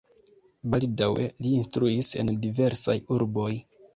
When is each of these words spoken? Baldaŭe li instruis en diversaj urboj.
Baldaŭe 0.73 1.25
li 1.43 1.51
instruis 1.59 2.11
en 2.21 2.33
diversaj 2.45 2.99
urboj. 3.17 3.53